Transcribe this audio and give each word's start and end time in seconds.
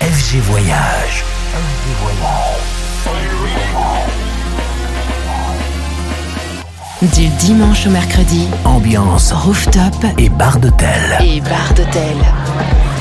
FG 0.00 0.38
Voyage. 0.40 1.24
FG 1.52 1.86
Voyage. 2.00 2.70
Du 7.14 7.28
dimanche 7.44 7.86
au 7.86 7.90
mercredi, 7.90 8.48
ambiance 8.64 9.32
rooftop 9.32 9.94
et 10.16 10.30
bar 10.30 10.58
d'hôtel. 10.58 11.18
Et 11.22 11.42
bar 11.42 11.74
d'hôtel. 11.76 12.16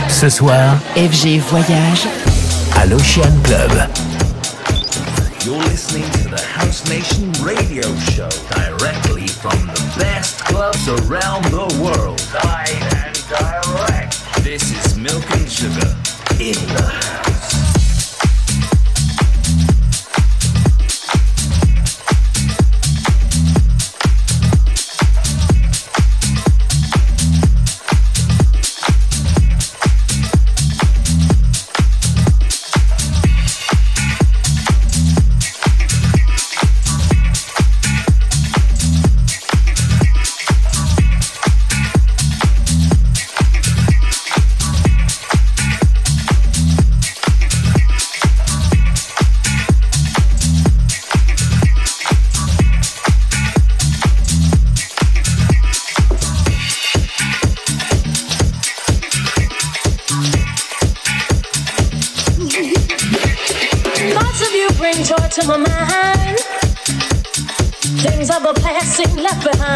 Ce 0.10 0.28
soir, 0.28 0.76
FG 0.98 1.40
Voyage 1.50 2.06
à 2.76 2.86
l'Ocean 2.86 3.32
Club. 3.44 3.72
You're 5.46 5.58
listening 5.70 6.04
to 6.24 6.30
the 6.30 6.42
House 6.58 6.84
Nation 6.90 7.32
radio 7.42 7.84
show 8.12 8.28
directly 8.50 9.26
from 9.28 9.58
the 9.68 10.00
best 10.00 10.44
clubs 10.44 10.90
around 10.90 11.46
the 11.46 11.82
world. 11.82 12.22
Live 12.34 12.84
and 12.92 13.16
direct. 13.30 14.18
This 14.44 14.64
is 14.64 14.98
Milk 14.98 15.24
and 15.32 15.50
Sugar. 15.50 16.09
in. 16.40 17.39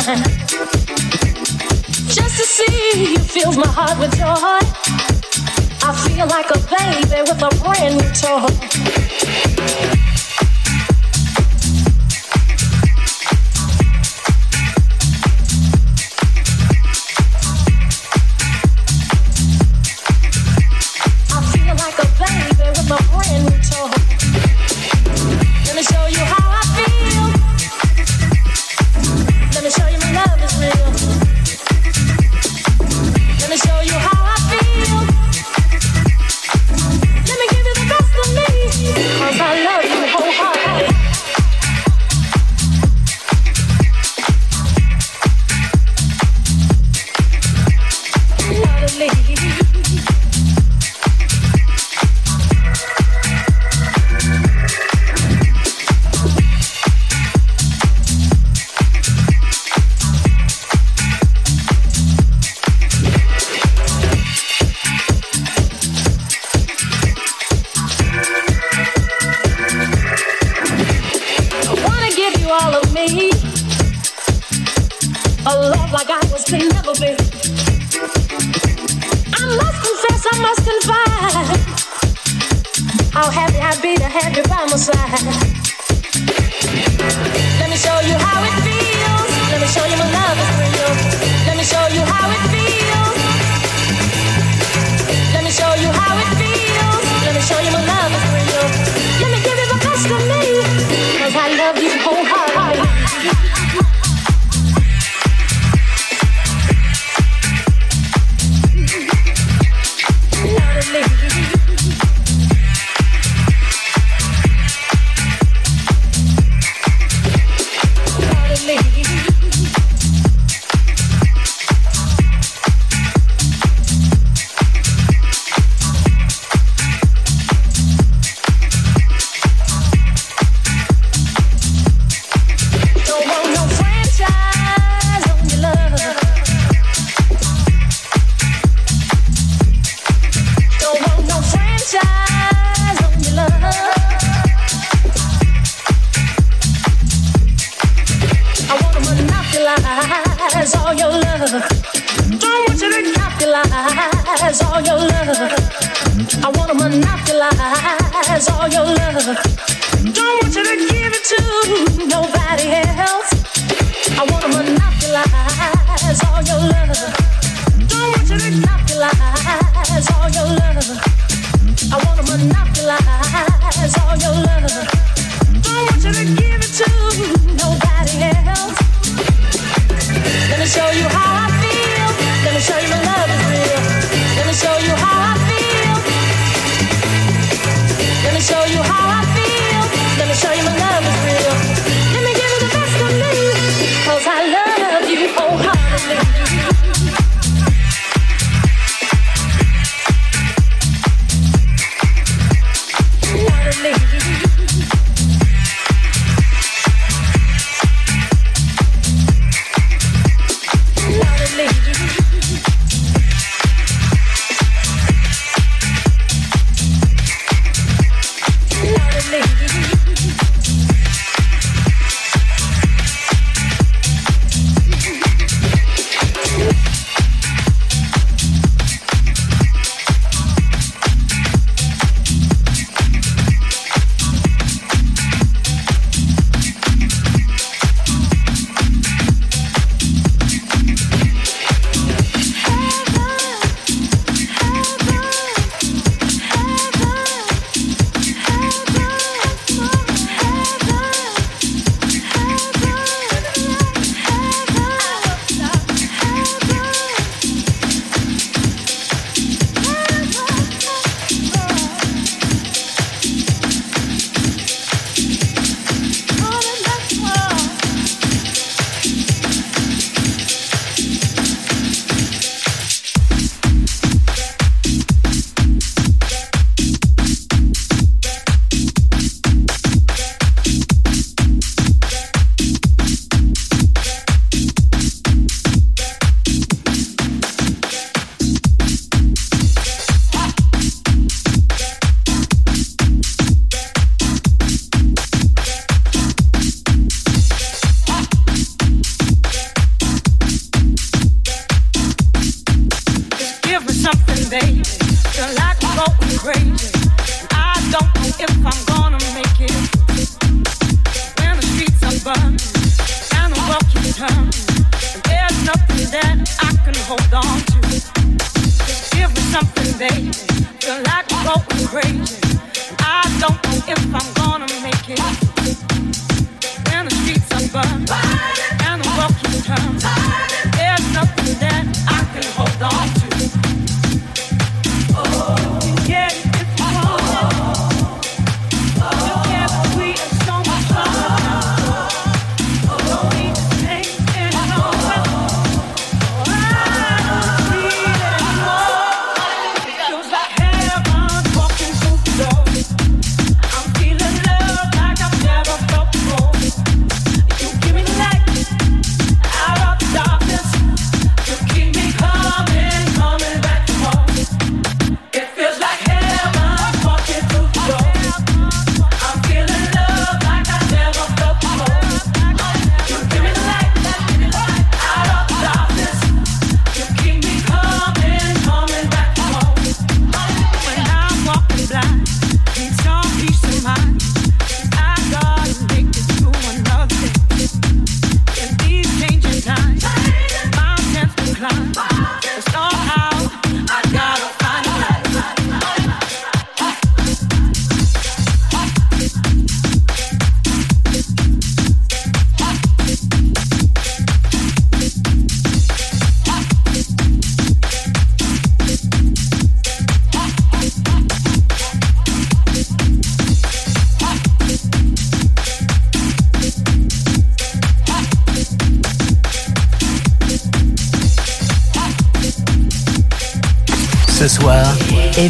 Just 0.04 0.20
to 2.38 2.44
see 2.44 3.14
you 3.14 3.20
fills 3.20 3.56
my 3.56 3.66
heart 3.66 3.98
with 4.00 4.12
joy. 4.18 4.60
I 5.82 5.94
feel 6.04 6.28
like 6.28 6.50
a 6.52 6.60
baby 6.68 7.22
with 7.22 7.42
a 7.42 7.50
brand 7.64 7.95
new 7.95 8.12
toy. 8.12 10.03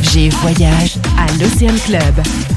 FG 0.03 0.29
Voyage 0.41 0.97
à 1.17 1.27
l'Océan 1.38 1.75
Club. 1.85 2.52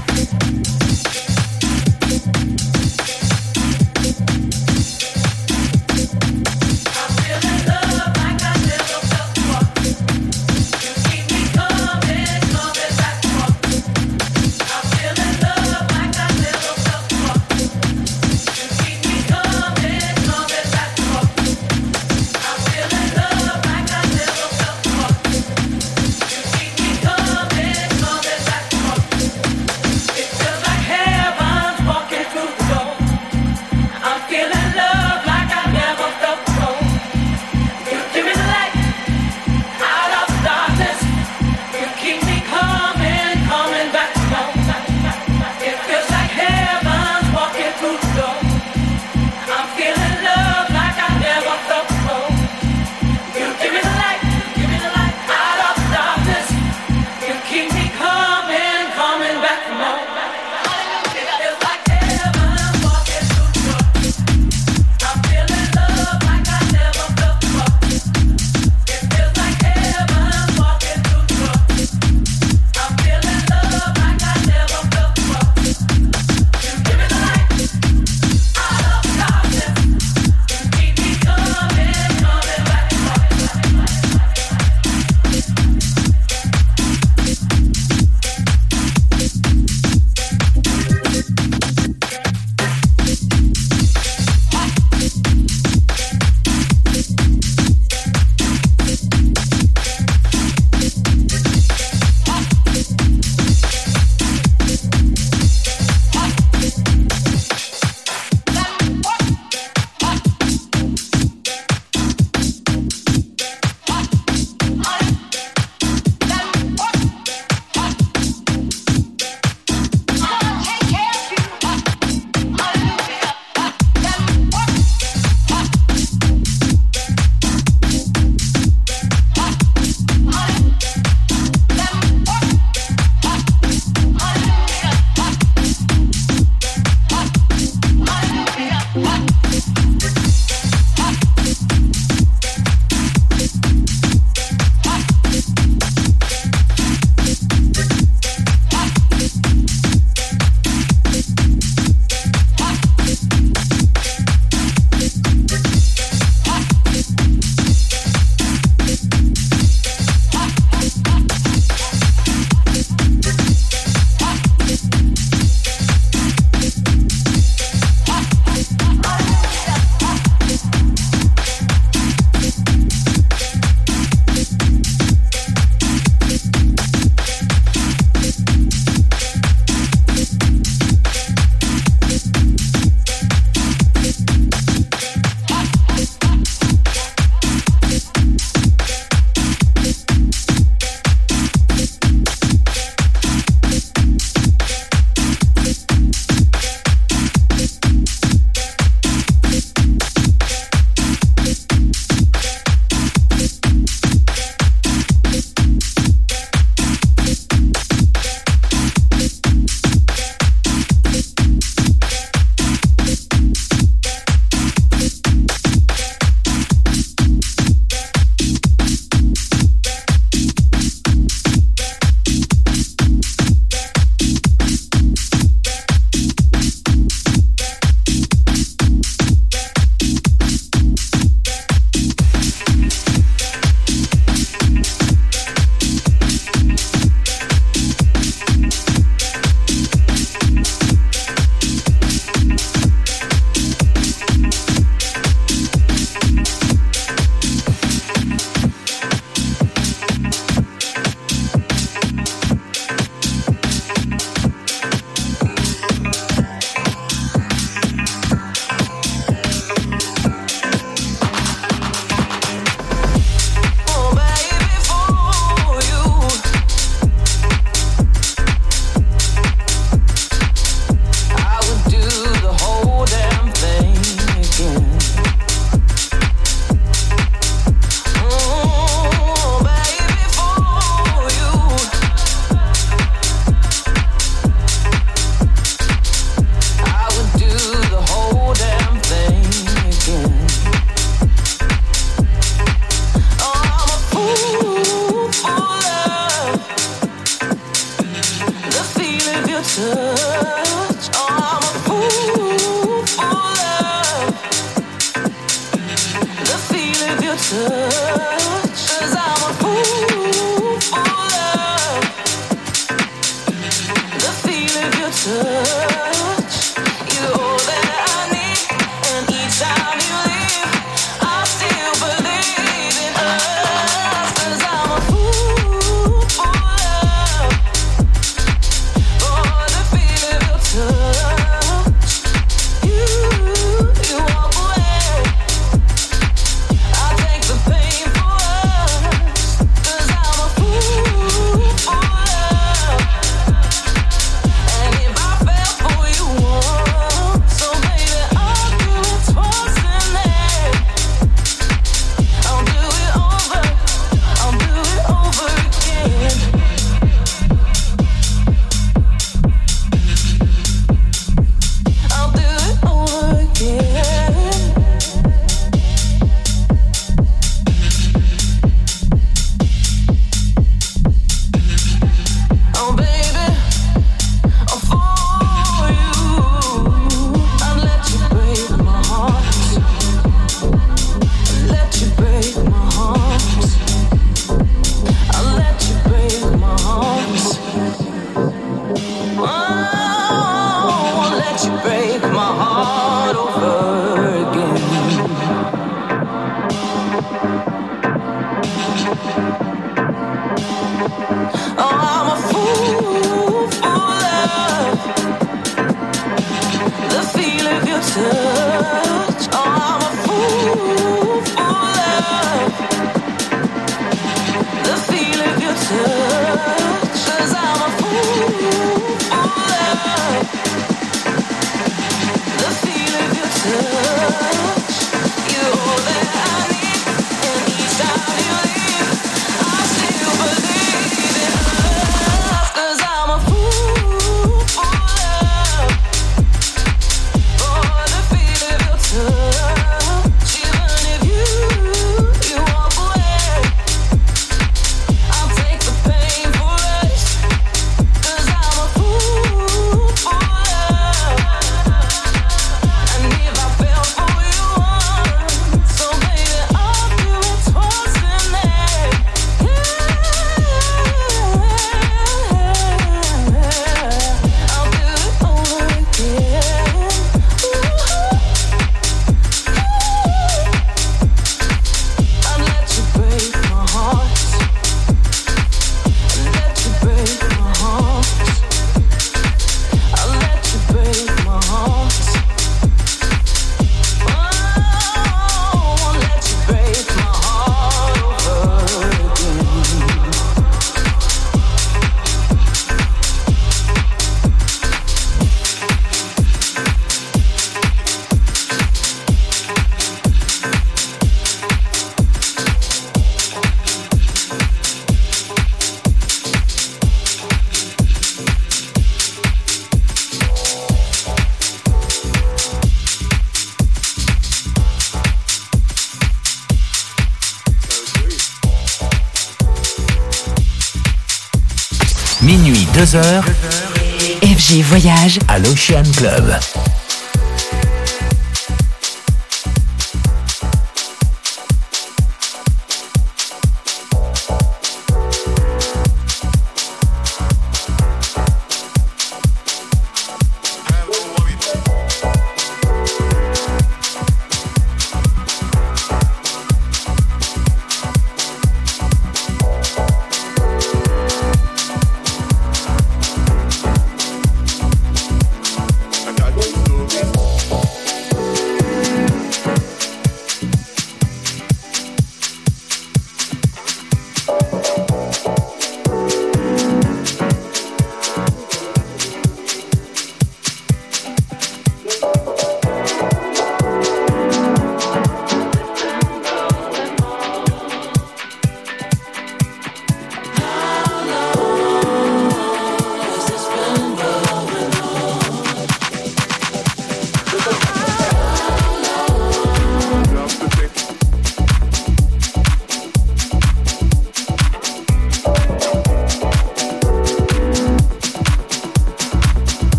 FG 523.14 524.82
Voyage 524.82 525.38
à 525.46 525.60
l'Ocean 525.60 526.02
Club. 526.16 526.58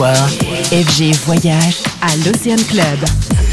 FG 0.00 1.12
Voyage 1.26 1.78
à 2.00 2.14
l'Océan 2.24 2.56
Club. 2.68 3.47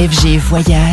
FG 0.00 0.38
Voyage 0.38 0.89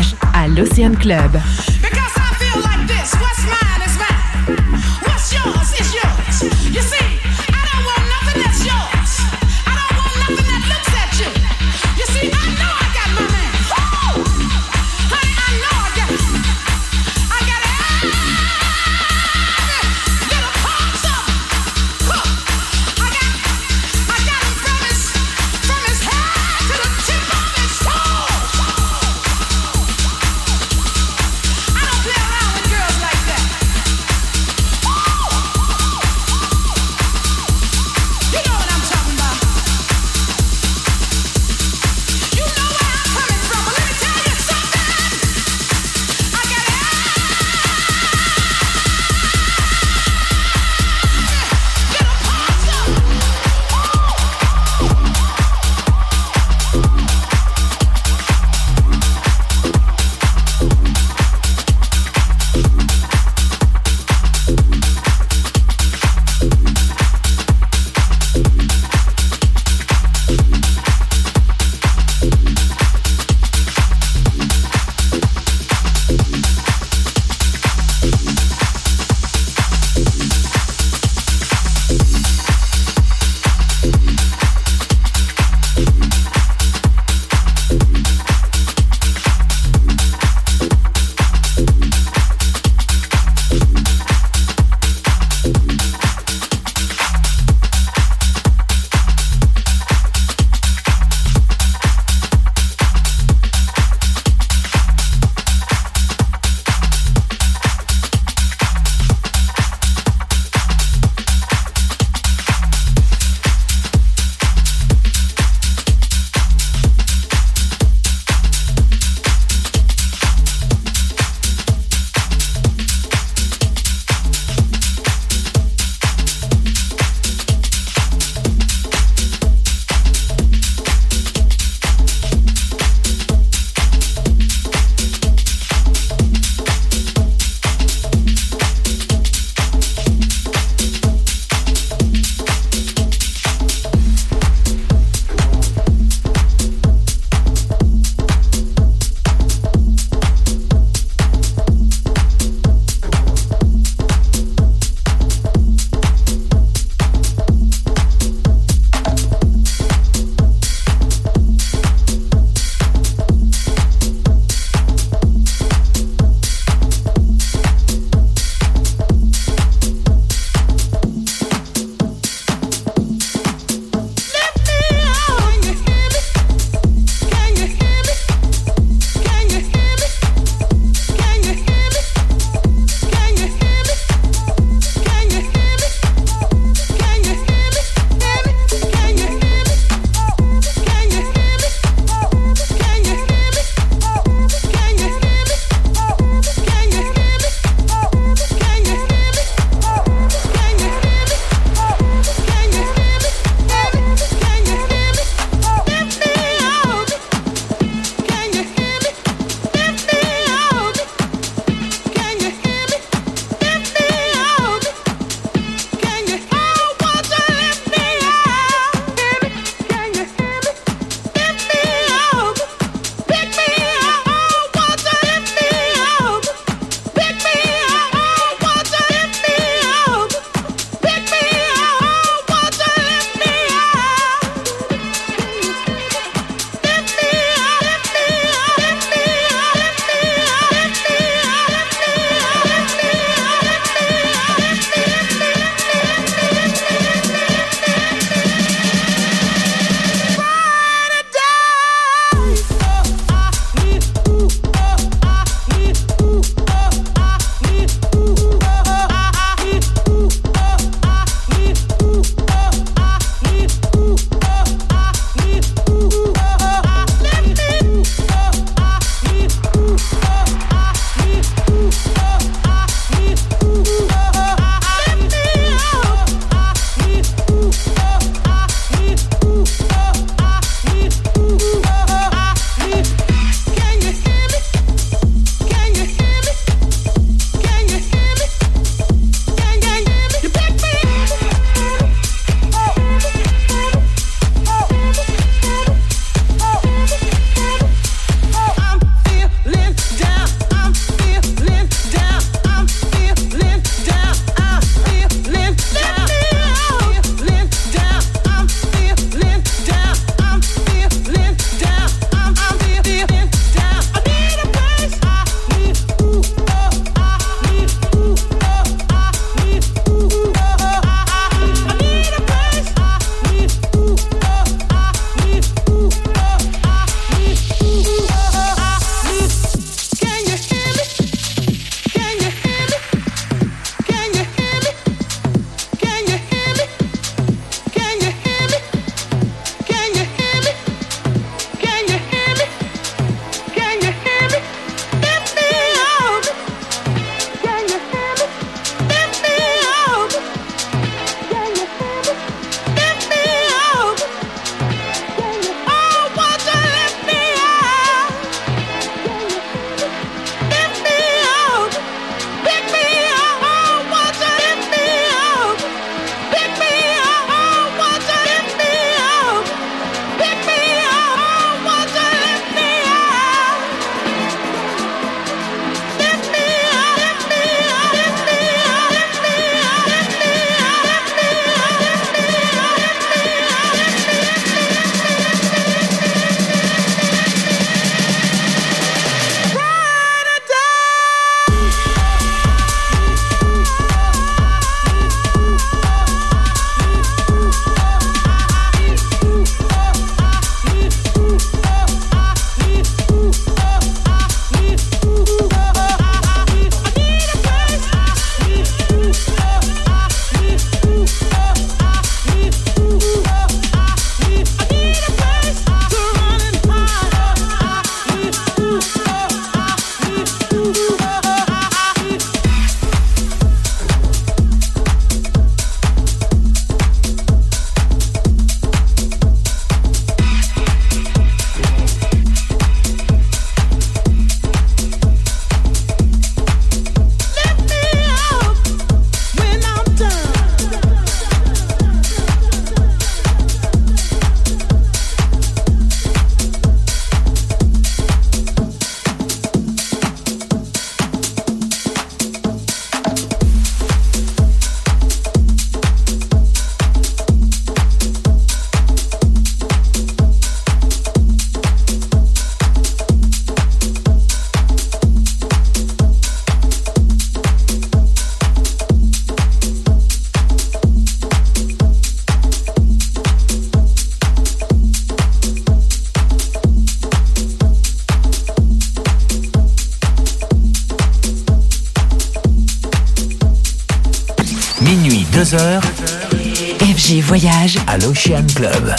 l'Ocean 488.20 488.66
Club. 488.74 489.17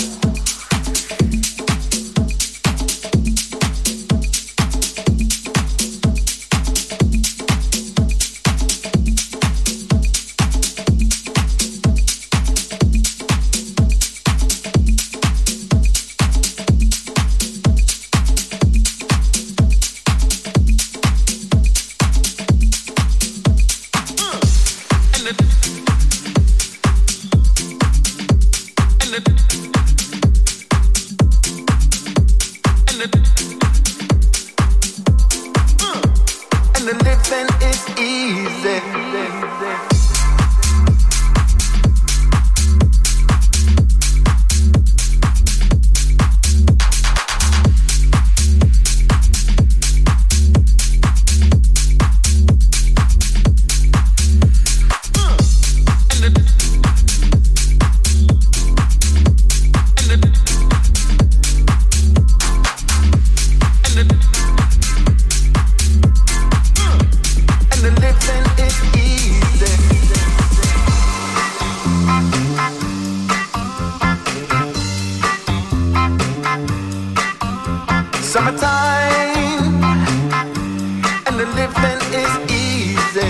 the 81.39 81.45
living 81.55 82.01
is 82.21 82.33
easy. 82.51 83.29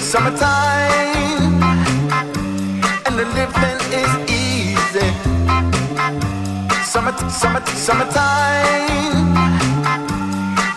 Summertime 0.00 1.62
and 3.04 3.14
the 3.18 3.26
living 3.38 3.80
is 4.00 4.12
easy. 4.32 5.08
Summer, 6.82 7.12
summer, 7.28 7.62
summertime 7.66 9.36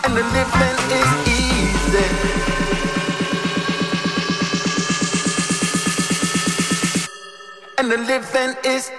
and 0.04 0.12
the 0.18 0.24
living 0.36 0.78
is 1.00 1.10
easy. 1.40 2.06
and 7.78 7.90
the 7.90 7.96
living 7.96 8.54
is 8.64 8.90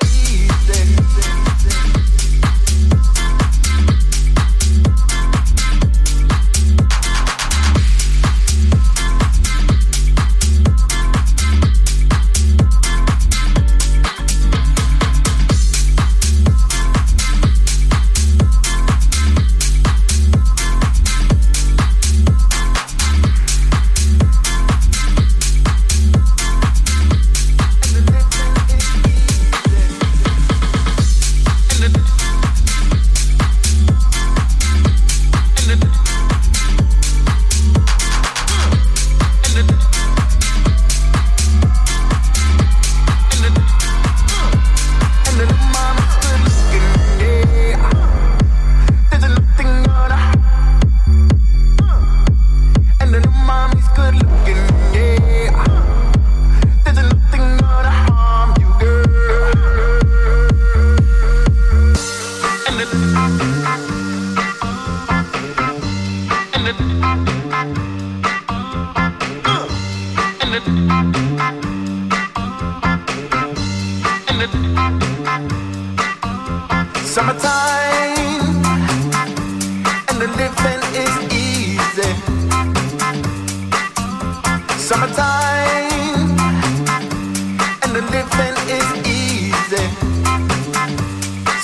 the 88.00 88.06
living 88.12 88.58
is 88.78 88.90
easy. 89.08 89.86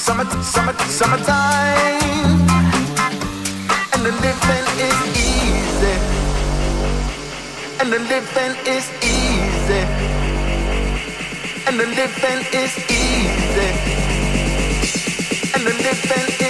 Summer, 0.06 0.26
summer, 0.44 0.74
summertime, 1.00 2.42
and 3.94 4.02
the 4.06 4.12
living 4.26 4.68
is 4.90 5.00
easy. 5.30 5.96
And 7.80 7.88
the 7.94 8.00
living 8.12 8.56
is 8.76 8.86
easy. 9.16 9.82
And 11.68 11.80
the 11.80 11.88
living 12.00 12.42
is 12.62 12.74
easy. 12.92 13.70
And 15.54 15.64
the 15.66 15.74
living. 15.84 16.45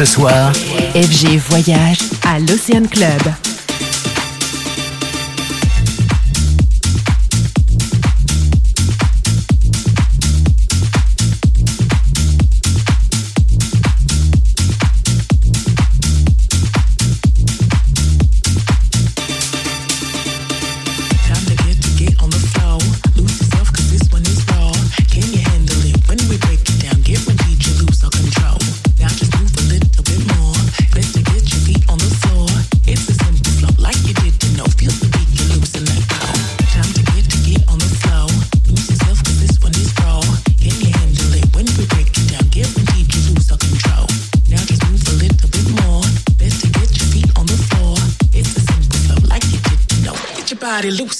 Ce 0.00 0.06
soir, 0.06 0.50
FG 0.94 1.36
Voyage 1.50 1.98
à 2.24 2.38
l'Océan 2.38 2.86
Club. 2.86 3.49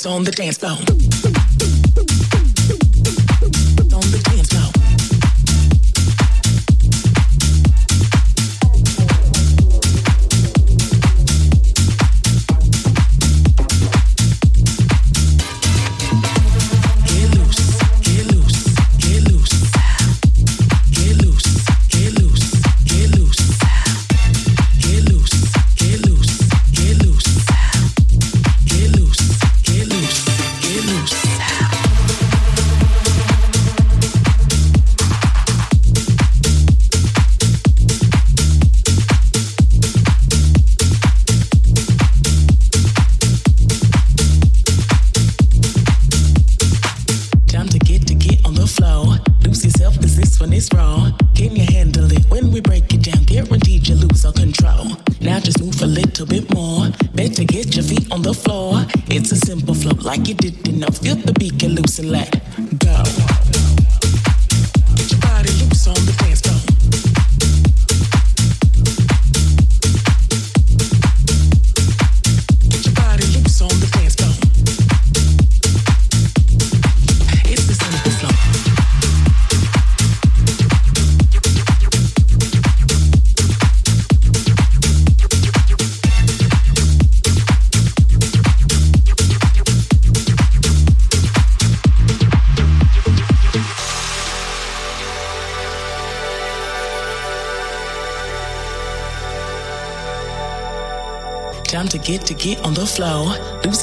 On 0.06 0.24
the 0.24 0.30
dance 0.30 0.56
floor. 0.56 0.89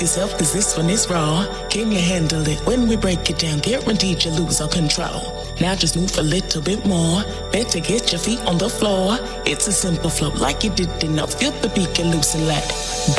Yourself, 0.02 0.38
cause 0.38 0.54
this 0.54 0.76
one 0.76 0.90
is 0.90 1.10
raw. 1.10 1.46
Can 1.70 1.92
you 1.92 2.00
handle 2.00 2.46
it? 2.48 2.60
When 2.66 2.88
we 2.88 2.96
break 2.98 3.30
it 3.30 3.40
down, 3.40 3.60
guaranteed 3.60 4.24
you 4.24 4.32
lose 4.32 4.60
all 4.62 4.68
control. 4.68 5.46
Now 5.62 5.76
just 5.76 5.96
move 5.96 6.18
a 6.18 6.24
little 6.24 6.62
bit 6.62 6.86
more. 6.86 7.24
Better 7.52 7.80
get 7.80 8.12
your 8.12 8.20
feet 8.20 8.40
on 8.42 8.58
the 8.58 8.70
floor. 8.70 9.18
It's 9.46 9.68
a 9.68 9.72
simple 9.72 10.10
flow, 10.10 10.30
like 10.30 10.64
you 10.64 10.72
did 10.72 11.04
enough. 11.04 11.34
Feel 11.40 11.52
the 11.62 11.70
beat, 11.70 11.94
get 11.94 12.08
loose 12.08 12.36
and 12.36 12.48
let 12.48 12.68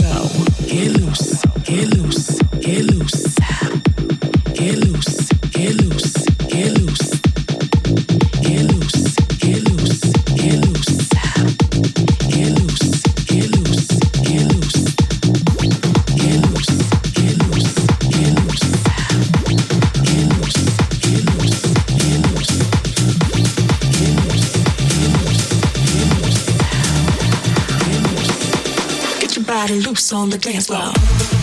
go. 0.01 0.29
Get 0.67 1.01
loose, 1.01 1.43
get 1.65 1.89
loose, 1.97 2.43
get 2.61 2.85
loose. 2.85 3.35
Get 4.55 4.77
loose, 4.79 5.29
get 5.53 5.75
loose, 5.81 6.13
get 6.49 6.79
loose. 6.79 7.21
Get 8.43 8.63
loose 8.73 9.18
on 30.15 30.31
the 30.31 30.39
dance 30.39 30.67
floor. 30.67 31.38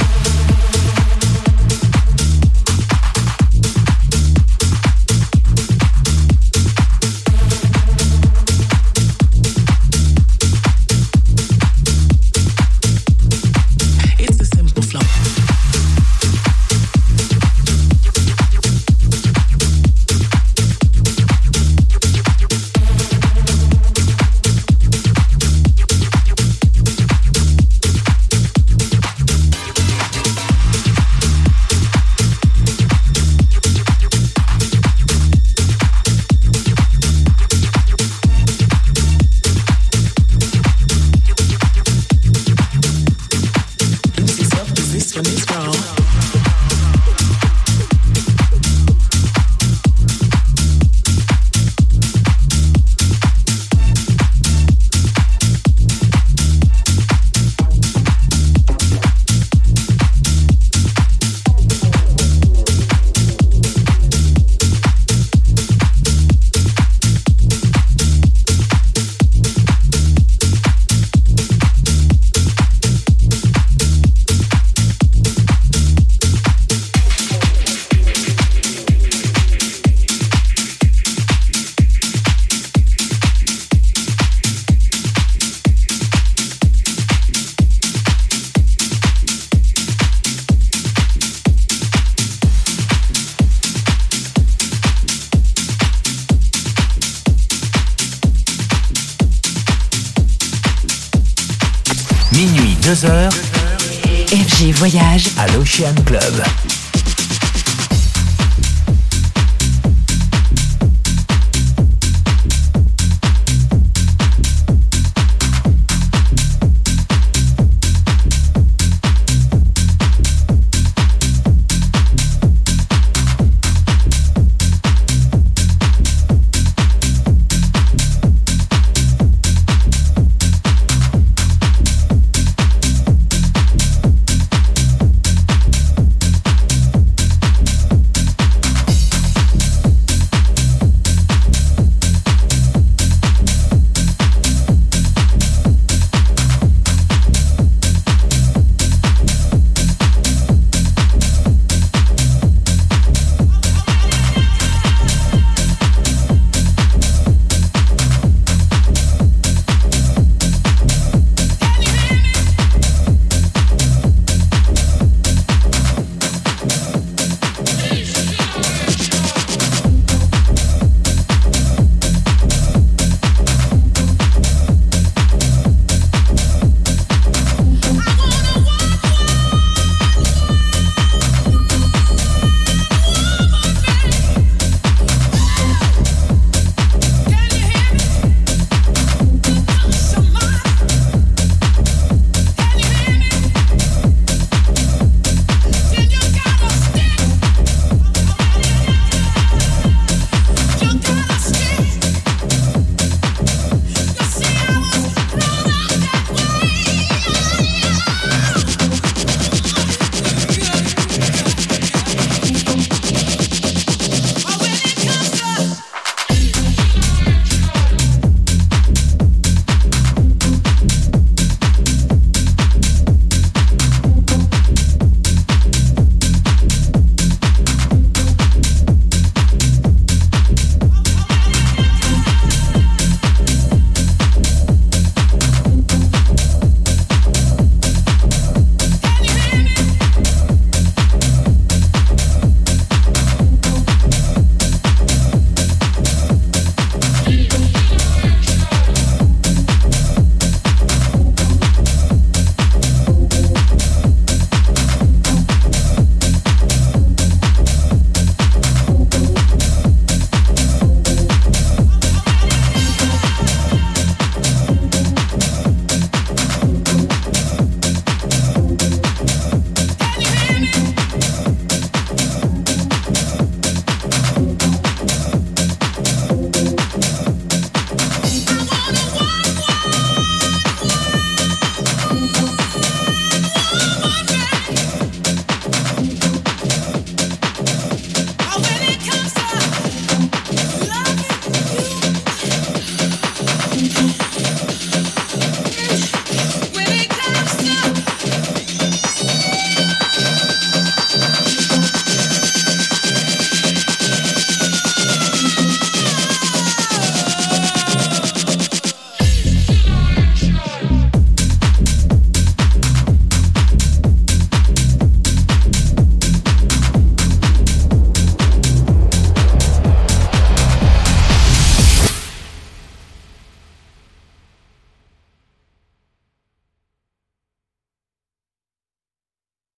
À 105.38 105.48
l'Ocean 105.54 105.94
Club. 106.04 106.85